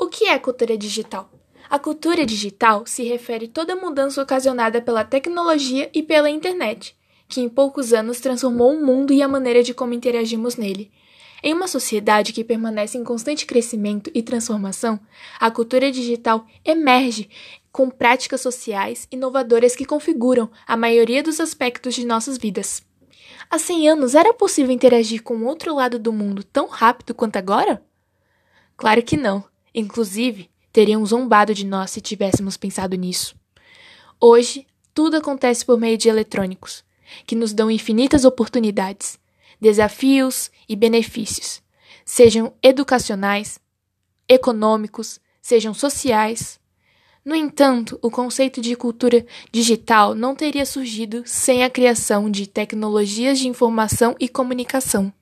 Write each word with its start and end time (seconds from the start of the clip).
O 0.00 0.08
que 0.08 0.24
é 0.24 0.38
cultura 0.38 0.78
digital? 0.78 1.30
A 1.68 1.78
cultura 1.78 2.24
digital 2.24 2.86
se 2.86 3.02
refere 3.04 3.44
a 3.44 3.48
toda 3.50 3.76
mudança 3.76 4.22
ocasionada 4.22 4.80
pela 4.80 5.04
tecnologia 5.04 5.90
e 5.92 6.02
pela 6.02 6.30
internet, 6.30 6.96
que 7.28 7.42
em 7.42 7.50
poucos 7.50 7.92
anos 7.92 8.18
transformou 8.18 8.72
o 8.72 8.82
mundo 8.82 9.12
e 9.12 9.20
a 9.20 9.28
maneira 9.28 9.62
de 9.62 9.74
como 9.74 9.92
interagimos 9.92 10.56
nele. 10.56 10.90
Em 11.42 11.52
uma 11.52 11.68
sociedade 11.68 12.32
que 12.32 12.42
permanece 12.42 12.96
em 12.96 13.04
constante 13.04 13.44
crescimento 13.44 14.10
e 14.14 14.22
transformação, 14.22 14.98
a 15.38 15.50
cultura 15.50 15.92
digital 15.92 16.46
emerge 16.64 17.28
com 17.70 17.90
práticas 17.90 18.40
sociais 18.40 19.06
inovadoras 19.12 19.76
que 19.76 19.84
configuram 19.84 20.50
a 20.66 20.78
maioria 20.78 21.22
dos 21.22 21.38
aspectos 21.40 21.94
de 21.94 22.06
nossas 22.06 22.38
vidas. 22.38 22.82
Há 23.50 23.58
100 23.58 23.90
anos 23.90 24.14
era 24.14 24.32
possível 24.32 24.74
interagir 24.74 25.22
com 25.22 25.36
o 25.36 25.44
outro 25.44 25.74
lado 25.74 25.98
do 25.98 26.10
mundo 26.10 26.42
tão 26.42 26.68
rápido 26.68 27.14
quanto 27.14 27.36
agora? 27.36 27.84
Claro 28.78 29.02
que 29.02 29.14
não. 29.14 29.49
Inclusive, 29.74 30.50
teriam 30.72 31.04
zombado 31.04 31.54
de 31.54 31.64
nós 31.64 31.90
se 31.90 32.00
tivéssemos 32.00 32.56
pensado 32.56 32.96
nisso. 32.96 33.34
Hoje, 34.20 34.66
tudo 34.92 35.16
acontece 35.16 35.64
por 35.64 35.78
meio 35.78 35.96
de 35.96 36.08
eletrônicos, 36.08 36.84
que 37.26 37.36
nos 37.36 37.52
dão 37.52 37.70
infinitas 37.70 38.24
oportunidades, 38.24 39.18
desafios 39.60 40.50
e 40.68 40.74
benefícios, 40.74 41.62
sejam 42.04 42.52
educacionais, 42.62 43.58
econômicos, 44.28 45.20
sejam 45.40 45.74
sociais. 45.74 46.58
No 47.24 47.34
entanto, 47.34 47.98
o 48.02 48.10
conceito 48.10 48.60
de 48.60 48.74
cultura 48.74 49.24
digital 49.52 50.14
não 50.14 50.34
teria 50.34 50.64
surgido 50.64 51.22
sem 51.26 51.62
a 51.62 51.70
criação 51.70 52.30
de 52.30 52.46
tecnologias 52.46 53.38
de 53.38 53.48
informação 53.48 54.16
e 54.18 54.28
comunicação. 54.28 55.12